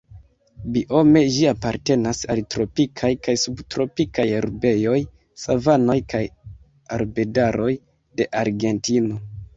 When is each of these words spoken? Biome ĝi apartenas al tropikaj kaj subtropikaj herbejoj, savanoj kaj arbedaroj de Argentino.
Biome 0.75 1.19
ĝi 1.35 1.43
apartenas 1.49 2.21
al 2.35 2.41
tropikaj 2.55 3.11
kaj 3.27 3.35
subtropikaj 3.43 4.27
herbejoj, 4.31 4.97
savanoj 5.43 5.99
kaj 6.15 6.23
arbedaroj 6.99 7.71
de 8.23 8.31
Argentino. 8.45 9.25